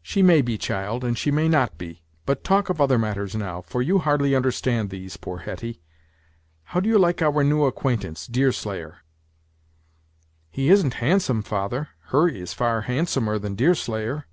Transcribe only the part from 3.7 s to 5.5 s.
you hardly understand these, poor